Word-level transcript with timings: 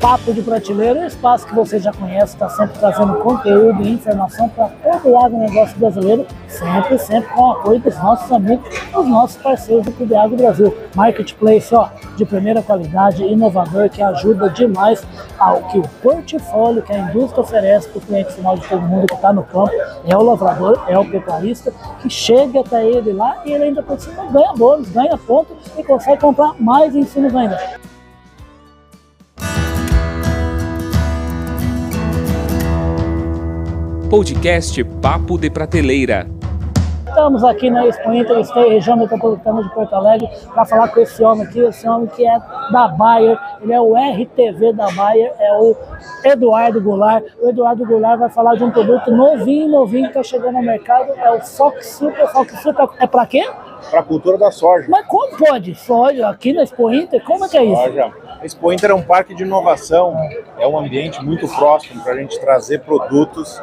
Papo 0.00 0.32
de 0.32 0.40
Prateleira, 0.40 1.00
um 1.00 1.06
espaço 1.06 1.46
que 1.46 1.54
você 1.54 1.78
já 1.78 1.92
conhece, 1.92 2.32
está 2.32 2.48
sempre 2.48 2.78
trazendo 2.78 3.16
conteúdo 3.16 3.82
e 3.82 3.92
informação 3.92 4.48
para 4.48 4.68
todo 4.68 5.12
lado 5.12 5.32
do 5.32 5.36
negócio 5.36 5.78
brasileiro, 5.78 6.26
sempre, 6.48 6.98
sempre 6.98 7.28
com 7.34 7.42
o 7.42 7.52
apoio 7.52 7.80
dos 7.80 7.94
nossos 7.98 8.32
amigos, 8.32 8.66
dos 8.94 9.06
nossos 9.06 9.36
parceiros 9.42 9.84
do 9.84 9.92
Clube 9.92 10.14
Agro 10.14 10.38
Brasil. 10.38 10.74
Marketplace, 10.94 11.74
ó, 11.74 11.90
de 12.16 12.24
primeira 12.24 12.62
qualidade, 12.62 13.22
inovador, 13.22 13.90
que 13.90 14.02
ajuda 14.02 14.48
demais 14.48 15.06
ao 15.38 15.64
que 15.64 15.78
o 15.78 15.88
portfólio 16.02 16.82
que 16.82 16.94
a 16.94 16.98
indústria 16.98 17.42
oferece 17.42 17.88
para 17.90 17.98
o 17.98 18.00
cliente 18.00 18.32
final 18.32 18.56
de 18.56 18.66
todo 18.66 18.80
mundo 18.80 19.06
que 19.06 19.14
está 19.14 19.34
no 19.34 19.42
campo, 19.42 19.70
é 20.06 20.16
o 20.16 20.22
lavrador, 20.22 20.82
é 20.88 20.98
o 20.98 21.04
pecuarista, 21.04 21.74
que 22.00 22.08
chega 22.08 22.60
até 22.60 22.88
ele 22.88 23.12
lá 23.12 23.42
e 23.44 23.52
ele 23.52 23.64
ainda 23.64 23.82
por 23.82 24.00
cima 24.00 24.24
ganha 24.32 24.54
bônus, 24.54 24.88
ganha 24.88 25.18
ponto 25.18 25.54
e 25.76 25.84
consegue 25.84 26.22
comprar 26.22 26.54
mais 26.58 26.96
insumos 26.96 27.36
ainda. 27.36 27.89
Podcast 34.10 34.82
Papo 35.00 35.38
de 35.38 35.48
Prateleira. 35.48 36.26
Estamos 37.06 37.44
aqui 37.44 37.70
na 37.70 37.86
Expo 37.86 38.12
Inter 38.12 38.44
região 38.68 38.96
metropolitana 38.96 39.62
de 39.62 39.72
Porto 39.72 39.94
Alegre, 39.94 40.28
para 40.52 40.64
falar 40.64 40.88
com 40.88 40.98
esse 40.98 41.22
homem 41.22 41.46
aqui, 41.46 41.60
esse 41.60 41.88
homem 41.88 42.08
que 42.08 42.26
é 42.26 42.40
da 42.72 42.88
Bayer, 42.88 43.38
ele 43.62 43.72
é 43.72 43.80
o 43.80 43.94
RTV 43.94 44.72
da 44.72 44.90
Bayer, 44.90 45.32
é 45.38 45.52
o 45.60 45.76
Eduardo 46.24 46.80
Goulart. 46.80 47.24
O 47.40 47.50
Eduardo 47.50 47.86
Goulart 47.86 48.18
vai 48.18 48.30
falar 48.30 48.56
de 48.56 48.64
um 48.64 48.72
produto 48.72 49.12
novinho, 49.12 49.68
novinho 49.68 50.10
que 50.10 50.18
está 50.18 50.24
chegando 50.24 50.56
ao 50.56 50.62
mercado, 50.62 51.12
é 51.16 51.30
o 51.30 51.40
Fox 51.40 51.86
Super. 51.90 52.26
Fox 52.30 52.60
Super 52.62 52.88
é 52.98 53.06
para 53.06 53.24
quê? 53.26 53.48
Para 53.92 54.00
a 54.00 54.02
cultura 54.02 54.36
da 54.36 54.50
soja. 54.50 54.88
Mas 54.88 55.06
como 55.06 55.36
pode? 55.36 55.76
Soja 55.76 56.28
aqui 56.28 56.52
na 56.52 56.64
Expo 56.64 56.92
Inter? 56.92 57.22
Como 57.22 57.44
é 57.44 57.48
que 57.48 57.56
é 57.56 57.64
isso? 57.64 57.80
Soja. 57.80 58.12
A 58.40 58.44
Expo 58.44 58.72
Inter 58.72 58.90
é 58.90 58.94
um 58.94 59.02
parque 59.02 59.36
de 59.36 59.44
inovação, 59.44 60.16
é 60.58 60.66
um 60.66 60.76
ambiente 60.76 61.24
muito 61.24 61.46
próximo 61.46 62.02
para 62.02 62.14
a 62.14 62.16
gente 62.16 62.40
trazer 62.40 62.80
produtos 62.80 63.62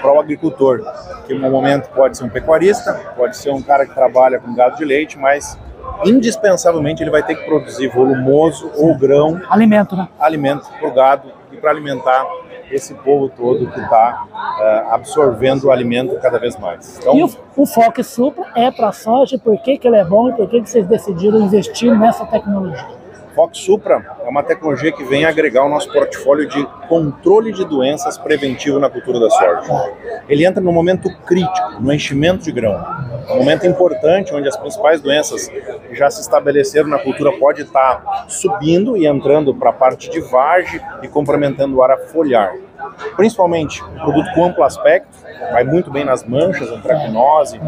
para 0.00 0.12
o 0.12 0.20
agricultor, 0.20 0.82
que 1.26 1.34
no 1.34 1.50
momento 1.50 1.88
pode 1.90 2.16
ser 2.16 2.24
um 2.24 2.28
pecuarista, 2.28 2.92
pode 3.16 3.36
ser 3.36 3.50
um 3.50 3.62
cara 3.62 3.86
que 3.86 3.94
trabalha 3.94 4.38
com 4.38 4.54
gado 4.54 4.76
de 4.76 4.84
leite, 4.84 5.18
mas 5.18 5.58
indispensavelmente 6.04 7.02
ele 7.02 7.10
vai 7.10 7.22
ter 7.22 7.34
que 7.34 7.44
produzir 7.44 7.88
volumoso 7.88 8.70
ou 8.76 8.96
grão, 8.96 9.40
alimento, 9.48 9.96
né? 9.96 10.08
Alimento 10.18 10.68
para 10.78 10.88
o 10.88 10.92
gado 10.92 11.32
e 11.50 11.56
para 11.56 11.70
alimentar 11.70 12.26
esse 12.70 12.94
povo 12.94 13.28
todo 13.28 13.70
que 13.70 13.80
está 13.80 14.24
uh, 14.32 14.62
eh, 14.62 14.86
absorvendo 14.90 15.64
o 15.64 15.70
alimento 15.70 16.18
cada 16.20 16.38
vez 16.38 16.56
mais. 16.58 16.98
Então, 16.98 17.14
e 17.14 17.22
o, 17.22 17.30
o 17.56 17.66
Fox 17.66 18.06
Supra 18.06 18.46
é 18.56 18.70
para 18.70 18.88
a 18.88 18.92
soja, 18.92 19.38
por 19.38 19.58
que, 19.58 19.76
que 19.76 19.86
ele 19.86 19.96
é 19.96 20.04
bom 20.04 20.30
e 20.30 20.32
por 20.32 20.48
que, 20.48 20.62
que 20.62 20.70
vocês 20.70 20.86
decidiram 20.86 21.38
investir 21.40 21.96
nessa 21.96 22.24
tecnologia? 22.24 23.01
Fox 23.34 23.58
Supra 23.58 24.18
é 24.24 24.28
uma 24.28 24.42
tecnologia 24.42 24.92
que 24.92 25.04
vem 25.04 25.24
agregar 25.24 25.64
o 25.64 25.68
nosso 25.68 25.90
portfólio 25.92 26.46
de 26.46 26.64
controle 26.88 27.52
de 27.52 27.64
doenças 27.64 28.18
preventivo 28.18 28.78
na 28.78 28.90
cultura 28.90 29.18
da 29.18 29.30
soja. 29.30 29.94
Ele 30.28 30.44
entra 30.44 30.62
no 30.62 30.72
momento 30.72 31.08
crítico, 31.24 31.80
no 31.80 31.92
enchimento 31.92 32.44
de 32.44 32.52
grão. 32.52 32.84
Um 33.30 33.36
momento 33.36 33.66
importante 33.66 34.34
onde 34.34 34.48
as 34.48 34.56
principais 34.56 35.00
doenças 35.00 35.48
que 35.48 35.94
já 35.94 36.10
se 36.10 36.20
estabeleceram 36.20 36.88
na 36.88 36.98
cultura 36.98 37.32
pode 37.32 37.62
estar 37.62 38.26
subindo 38.28 38.96
e 38.96 39.06
entrando 39.06 39.54
para 39.54 39.70
a 39.70 39.72
parte 39.72 40.10
de 40.10 40.20
vagem 40.20 40.80
e 41.02 41.08
complementando 41.08 41.76
o 41.76 41.82
ar 41.82 41.98
foliar. 41.98 42.54
Principalmente 43.16 43.82
um 43.82 43.98
produto 43.98 44.32
com 44.34 44.44
amplo 44.44 44.64
aspecto, 44.64 45.16
vai 45.52 45.64
muito 45.64 45.90
bem 45.90 46.04
nas 46.04 46.24
manchas, 46.24 46.70
antracnose, 46.70 47.58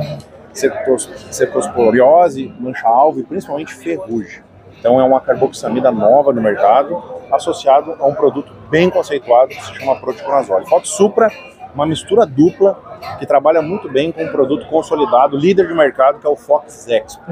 cetosporiose, 1.31 2.53
mancha-alvo 2.61 3.21
e 3.21 3.23
principalmente 3.25 3.75
ferrugem. 3.75 4.43
Então 4.85 5.01
é 5.01 5.03
uma 5.03 5.19
carboxamida 5.19 5.91
nova 5.91 6.31
no 6.31 6.43
mercado, 6.43 7.03
associado 7.33 7.97
a 7.99 8.07
um 8.07 8.15
produto 8.15 8.53
bem 8.69 8.91
conceituado 8.91 9.49
que 9.49 9.65
se 9.65 9.75
chama 9.77 9.97
proticonazole. 9.97 10.67
Fox 10.67 10.91
Supra, 10.91 11.31
uma 11.75 11.87
mistura 11.87 12.27
dupla 12.27 12.79
que 13.19 13.25
trabalha 13.25 13.63
muito 13.63 13.91
bem 13.91 14.13
com 14.13 14.23
um 14.23 14.29
produto 14.29 14.67
consolidado, 14.67 15.39
líder 15.39 15.69
de 15.69 15.73
mercado, 15.73 16.19
que 16.19 16.27
é 16.27 16.29
o 16.29 16.37
Fox 16.37 16.87
Expo. 16.87 17.23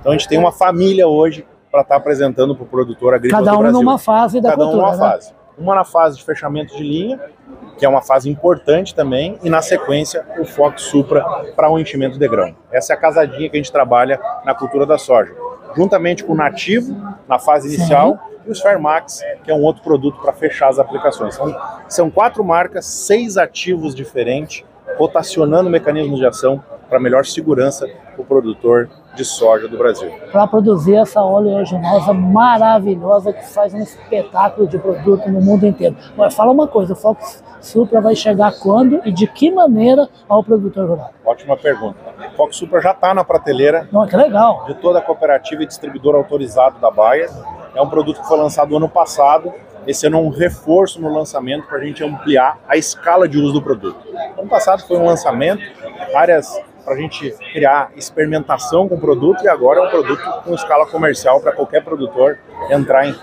Então 0.00 0.10
a 0.10 0.12
gente 0.12 0.26
tem 0.26 0.38
uma 0.38 0.52
família 0.52 1.06
hoje 1.06 1.46
para 1.70 1.82
estar 1.82 1.96
tá 1.96 2.00
apresentando 2.00 2.56
para 2.56 2.64
o 2.64 2.66
produtor 2.66 3.12
agrícola 3.12 3.44
Cada 3.44 3.58
um 3.58 3.70
numa 3.70 3.98
fase 3.98 4.40
da 4.40 4.48
Cada 4.48 4.64
cultura, 4.64 4.86
um 4.86 4.90
numa 4.92 4.96
né? 4.96 5.12
fase. 5.12 5.34
Uma 5.58 5.74
na 5.74 5.84
fase 5.84 6.16
de 6.16 6.24
fechamento 6.24 6.74
de 6.74 6.82
linha, 6.82 7.20
que 7.76 7.84
é 7.84 7.88
uma 7.90 8.00
fase 8.00 8.30
importante 8.30 8.94
também, 8.94 9.38
e 9.42 9.50
na 9.50 9.60
sequência 9.60 10.24
o 10.38 10.46
Fox 10.46 10.80
Supra 10.80 11.22
para 11.54 11.70
o 11.70 11.78
enchimento 11.78 12.18
de 12.18 12.26
grão. 12.26 12.56
Essa 12.72 12.94
é 12.94 12.96
a 12.96 12.98
casadinha 12.98 13.50
que 13.50 13.56
a 13.58 13.60
gente 13.60 13.70
trabalha 13.70 14.18
na 14.46 14.54
cultura 14.54 14.86
da 14.86 14.96
soja 14.96 15.51
juntamente 15.76 16.24
com 16.24 16.32
o 16.32 16.36
Nativo, 16.36 16.96
na 17.28 17.38
fase 17.38 17.74
inicial, 17.74 18.12
Sim. 18.12 18.36
e 18.46 18.50
os 18.50 18.60
Fairmax, 18.60 19.20
que 19.44 19.50
é 19.50 19.54
um 19.54 19.62
outro 19.62 19.82
produto 19.82 20.20
para 20.20 20.32
fechar 20.32 20.68
as 20.68 20.78
aplicações. 20.78 21.34
São, 21.34 21.56
são 21.88 22.10
quatro 22.10 22.44
marcas, 22.44 22.86
seis 22.86 23.36
ativos 23.36 23.94
diferentes, 23.94 24.64
rotacionando 24.96 25.70
mecanismos 25.70 26.18
de 26.18 26.26
ação 26.26 26.62
para 26.88 27.00
melhor 27.00 27.24
segurança 27.24 27.86
para 27.86 28.20
o 28.20 28.24
produtor 28.24 28.90
de 29.14 29.24
soja 29.24 29.68
do 29.68 29.76
Brasil. 29.76 30.10
Para 30.30 30.46
produzir 30.46 30.94
essa 30.96 31.22
oleaginosa 31.22 32.12
maravilhosa 32.12 33.32
que 33.32 33.46
faz 33.46 33.74
um 33.74 33.80
espetáculo 33.80 34.66
de 34.66 34.78
produto 34.78 35.28
no 35.30 35.40
mundo 35.40 35.66
inteiro. 35.66 35.96
Mas 36.16 36.34
fala 36.34 36.52
uma 36.52 36.66
coisa, 36.66 36.94
o 36.94 36.96
Fox 36.96 37.42
Supra 37.60 38.00
vai 38.00 38.16
chegar 38.16 38.52
quando 38.58 39.00
e 39.04 39.12
de 39.12 39.26
que 39.26 39.50
maneira 39.50 40.08
ao 40.28 40.42
produtor 40.42 40.88
rural? 40.88 41.10
Ótima 41.24 41.56
pergunta. 41.56 41.96
O 42.32 42.36
Fox 42.36 42.56
Supra 42.56 42.80
já 42.80 42.90
está 42.90 43.14
na 43.14 43.24
prateleira. 43.24 43.88
Não, 43.92 44.06
que 44.06 44.16
legal. 44.16 44.64
De 44.66 44.74
toda 44.74 44.98
a 44.98 45.02
cooperativa 45.02 45.62
e 45.62 45.66
distribuidor 45.66 46.14
autorizado 46.14 46.78
da 46.80 46.90
Baia. 46.90 47.28
É 47.74 47.80
um 47.80 47.88
produto 47.88 48.20
que 48.20 48.26
foi 48.26 48.38
lançado 48.38 48.76
ano 48.76 48.88
passado. 48.88 49.52
Esse 49.86 50.06
ano 50.06 50.18
é 50.18 50.20
um 50.20 50.28
reforço 50.28 51.00
no 51.00 51.12
lançamento 51.12 51.66
para 51.66 51.78
a 51.78 51.84
gente 51.84 52.04
ampliar 52.04 52.58
a 52.68 52.76
escala 52.76 53.28
de 53.28 53.38
uso 53.38 53.54
do 53.54 53.62
produto. 53.62 53.98
Ano 54.38 54.48
passado 54.48 54.82
foi 54.86 54.96
um 54.96 55.04
lançamento, 55.04 55.62
áreas 56.14 56.60
para 56.84 56.94
a 56.94 56.96
gente 56.96 57.30
criar 57.52 57.90
experimentação 57.96 58.88
com 58.88 58.96
o 58.96 59.00
produto 59.00 59.44
e 59.44 59.48
agora 59.48 59.80
é 59.80 59.82
um 59.86 59.90
produto 59.90 60.42
com 60.44 60.54
escala 60.54 60.86
comercial 60.86 61.40
para 61.40 61.52
qualquer 61.52 61.82
produtor 61.82 62.38
entrar 62.70 63.06
em 63.06 63.14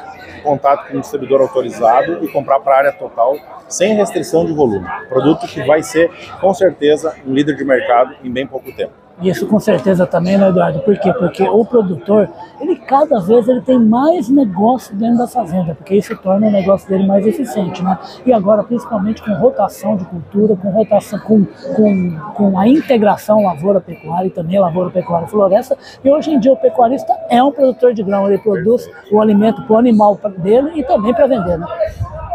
contato 0.42 0.88
com 0.88 0.98
um 0.98 1.02
distribuidor 1.02 1.42
autorizado 1.42 2.24
e 2.24 2.28
comprar 2.30 2.60
para 2.62 2.76
a 2.76 2.78
área 2.78 2.92
total 2.94 3.36
sem 3.68 3.94
restrição 3.94 4.46
de 4.46 4.54
volume. 4.54 4.88
Produto 5.08 5.48
que 5.48 5.62
vai 5.64 5.84
ser, 5.84 6.10
com 6.40 6.54
certeza, 6.54 7.16
um 7.26 7.34
líder 7.34 7.56
de 7.56 7.64
mercado 7.64 8.16
em 8.24 8.32
bem 8.32 8.48
pouco 8.48 8.72
tempo. 8.72 9.09
Isso 9.22 9.46
com 9.48 9.60
certeza 9.60 10.08
também, 10.08 10.38
né, 10.38 10.48
Eduardo? 10.48 10.80
Por 10.80 10.98
quê? 10.98 11.12
Porque 11.12 11.44
o 11.44 11.66
produtor, 11.66 12.30
ele 12.62 12.78
cada 12.78 13.20
vez 13.20 13.48
ele 13.50 13.60
tem 13.62 13.78
mais 13.78 14.30
negócio 14.30 14.96
dentro 14.96 15.18
da 15.18 15.28
fazenda, 15.28 15.76
porque 15.76 15.96
isso 15.96 16.16
torna 16.18 16.48
o 16.48 16.52
negócio 16.52 16.88
dele 16.88 17.06
mais 17.06 17.28
eficiente, 17.28 17.84
né? 17.84 18.00
E 18.26 18.32
agora, 18.32 18.64
principalmente 18.64 19.22
com 19.22 19.34
rotação 19.34 19.98
de 19.98 20.06
cultura, 20.06 20.56
com 20.56 20.70
rotação, 20.70 21.20
com, 21.20 21.46
com, 21.76 22.18
com 22.34 22.58
a 22.58 22.68
integração 22.68 23.44
lavoura-pecuária 23.44 24.28
e 24.28 24.32
também 24.32 24.58
lavoura-pecuária-floresta, 24.58 25.78
e 26.04 26.10
hoje 26.10 26.32
em 26.32 26.40
dia 26.40 26.54
o 26.54 26.58
pecuarista 26.58 27.14
é 27.30 27.44
um 27.44 27.52
produtor 27.52 27.94
de 27.94 28.02
grão, 28.02 28.26
ele 28.26 28.38
produz 28.38 28.90
o 29.12 29.20
alimento 29.20 29.62
para 29.64 29.74
o 29.74 29.78
animal 29.78 30.18
dele 30.38 30.72
e 30.76 30.84
também 30.84 31.14
para 31.14 31.28
vender, 31.28 31.58
né? 31.58 31.68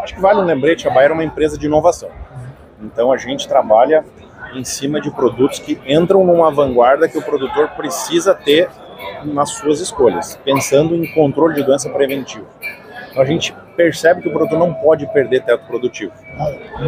Acho 0.03 0.13
que 0.13 0.21
vale 0.21 0.39
um 0.39 0.45
lembrete, 0.45 0.87
a 0.87 0.91
Bayer 0.91 1.09
é 1.09 1.13
uma 1.13 1.23
empresa 1.23 1.57
de 1.57 1.65
inovação. 1.65 2.09
Então 2.79 3.11
a 3.11 3.17
gente 3.17 3.47
trabalha 3.47 4.05
em 4.55 4.63
cima 4.63 4.99
de 5.01 5.11
produtos 5.11 5.59
que 5.59 5.79
entram 5.85 6.23
numa 6.23 6.51
vanguarda 6.51 7.07
que 7.07 7.17
o 7.17 7.21
produtor 7.21 7.69
precisa 7.69 8.33
ter 8.33 8.69
nas 9.23 9.49
suas 9.51 9.79
escolhas, 9.79 10.39
pensando 10.43 10.95
em 10.95 11.05
controle 11.13 11.55
de 11.55 11.63
doença 11.63 11.89
preventivo. 11.89 12.47
Então 13.09 13.23
a 13.23 13.25
gente 13.25 13.55
percebe 13.75 14.21
que 14.21 14.27
o 14.27 14.33
produtor 14.33 14.59
não 14.59 14.73
pode 14.73 15.05
perder 15.07 15.43
teto 15.43 15.65
produtivo. 15.65 16.11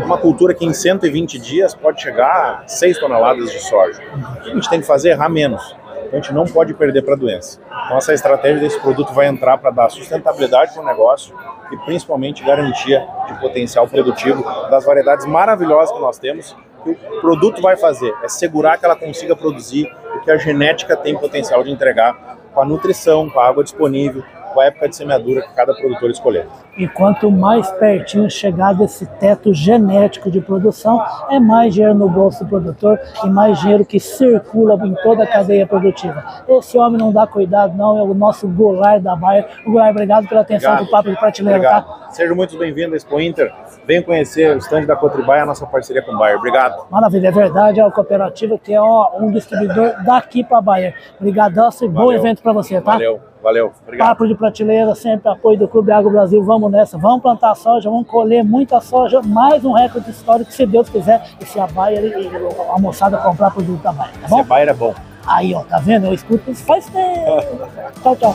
Uma 0.03 0.17
cultura 0.17 0.53
que 0.53 0.65
em 0.65 0.73
120 0.73 1.39
dias 1.39 1.73
pode 1.73 2.01
chegar 2.01 2.63
a 2.63 2.67
6 2.67 2.99
toneladas 2.99 3.51
de 3.51 3.59
soja. 3.61 4.01
O 4.37 4.41
que 4.41 4.51
a 4.51 4.53
gente 4.53 4.69
tem 4.69 4.81
que 4.81 4.87
fazer? 4.87 5.11
Errar 5.11 5.29
menos. 5.29 5.75
Então 6.05 6.19
a 6.19 6.21
gente 6.21 6.33
não 6.33 6.45
pode 6.45 6.73
perder 6.73 7.01
para 7.01 7.13
a 7.13 7.17
doença. 7.17 7.59
Então 7.85 7.97
essa 7.97 8.13
estratégia 8.13 8.59
desse 8.59 8.79
produto 8.79 9.13
vai 9.13 9.27
entrar 9.27 9.57
para 9.57 9.71
dar 9.71 9.89
sustentabilidade 9.89 10.73
para 10.73 10.83
o 10.83 10.85
negócio 10.85 11.33
e 11.71 11.77
principalmente 11.85 12.43
garantia 12.43 13.05
de 13.27 13.39
potencial 13.39 13.87
produtivo 13.87 14.43
das 14.69 14.85
variedades 14.85 15.25
maravilhosas 15.25 15.93
que 15.93 16.01
nós 16.01 16.17
temos. 16.17 16.55
Que 16.83 16.91
o 16.91 17.21
produto 17.21 17.61
vai 17.61 17.75
fazer 17.75 18.13
é 18.23 18.27
segurar 18.27 18.77
que 18.77 18.85
ela 18.85 18.95
consiga 18.95 19.35
produzir 19.35 19.91
o 20.15 20.21
que 20.21 20.31
a 20.31 20.37
genética 20.37 20.95
tem 20.95 21.17
potencial 21.17 21.63
de 21.63 21.71
entregar 21.71 22.37
com 22.53 22.61
a 22.61 22.65
nutrição, 22.65 23.29
com 23.29 23.39
a 23.39 23.47
água 23.47 23.63
disponível, 23.63 24.23
com 24.57 24.61
a 24.61 24.65
época 24.65 24.89
de 24.89 24.95
semeadura 24.95 25.43
que 25.43 25.53
cada 25.53 25.71
produtor 25.75 26.09
escolher. 26.09 26.47
E 26.75 26.87
quanto 26.87 27.29
mais 27.29 27.69
pertinho 27.73 28.27
chegar 28.27 28.73
desse 28.73 29.05
teto 29.05 29.53
genético 29.53 30.31
de 30.31 30.41
produção, 30.41 30.99
é 31.29 31.39
mais 31.39 31.75
dinheiro 31.75 31.93
no 31.93 32.09
bolso 32.09 32.43
do 32.43 32.49
produtor 32.49 32.99
e 33.23 33.29
mais 33.29 33.59
dinheiro 33.59 33.85
que 33.85 33.99
circula 33.99 34.73
em 34.83 34.95
toda 35.03 35.23
a 35.23 35.27
cadeia 35.27 35.67
produtiva. 35.67 36.43
Esse 36.47 36.75
homem 36.75 36.97
não 36.97 37.11
dá 37.11 37.27
cuidado, 37.27 37.77
não, 37.77 37.99
é 37.99 38.01
o 38.01 38.15
nosso 38.15 38.47
Goulart 38.47 38.99
da 39.01 39.15
Baia. 39.15 39.47
O 39.63 39.71
Goulart, 39.71 39.91
obrigado 39.91 40.27
pela 40.27 40.41
atenção 40.41 40.71
obrigado. 40.71 40.87
do 40.87 40.91
Papo 40.91 41.09
de 41.11 41.19
Prateleira, 41.19 41.61
tá? 41.61 42.06
Sejam 42.17 42.35
muito 42.35 42.57
bem-vindos 42.57 42.93
à 42.93 42.97
Expo 42.97 43.21
Inter. 43.21 43.53
Venham 43.85 44.01
conhecer 44.01 44.55
o 44.55 44.57
stand 44.57 44.85
da 44.87 44.95
Cotribá 44.95 45.37
e 45.37 45.41
a 45.41 45.45
nossa 45.45 45.67
parceria 45.67 46.01
com 46.01 46.13
o 46.13 46.17
Bayer. 46.17 46.35
Obrigado. 46.35 46.87
Maravilha, 46.89 47.27
é 47.27 47.31
verdade, 47.31 47.79
é 47.79 47.83
a 47.83 47.91
cooperativa 47.91 48.57
que 48.57 48.73
é 48.73 48.81
ó, 48.81 49.11
um 49.19 49.29
distribuidor 49.29 50.03
daqui 50.03 50.43
para 50.43 50.59
Bayer. 50.59 50.95
Obrigadaço 51.19 51.85
e 51.85 51.87
bom 51.87 52.11
evento 52.11 52.41
para 52.41 52.53
você, 52.53 52.81
tá? 52.81 52.93
Valeu, 52.93 53.19
valeu. 53.39 53.71
Obrigado. 53.83 54.07
Papo 54.07 54.27
de 54.27 54.33
prateleira, 54.33 54.95
sempre 54.95 55.29
apoio 55.29 55.59
do 55.59 55.67
Clube 55.67 55.91
Agro 55.91 56.09
Brasil. 56.09 56.43
Vamos 56.43 56.71
nessa, 56.71 56.97
vamos 56.97 57.21
plantar 57.21 57.53
soja, 57.53 57.87
vamos 57.87 58.07
colher 58.07 58.43
muita 58.43 58.81
soja, 58.81 59.21
mais 59.21 59.63
um 59.63 59.73
recorde 59.73 60.09
histórico, 60.09 60.51
se 60.51 60.65
Deus 60.65 60.89
quiser, 60.89 61.21
e 61.39 61.45
se 61.45 61.59
a 61.59 61.67
Bayer 61.67 62.03
e 62.03 62.31
a 62.73 62.79
moçada 62.79 63.19
comprar 63.19 63.51
produto 63.51 63.83
da 63.83 63.91
Bayer, 63.91 64.15
tá 64.21 64.27
bom? 64.27 64.39
Esse 64.39 64.49
Bayer 64.49 64.69
é 64.69 64.73
bom. 64.73 64.95
Aí, 65.27 65.53
ó, 65.53 65.61
tá 65.61 65.77
vendo? 65.77 66.07
Eu 66.07 66.15
escuto 66.15 66.49
isso 66.49 66.63
faz 66.63 66.87
tempo. 66.87 67.43
tchau, 68.01 68.15
tchau. 68.15 68.33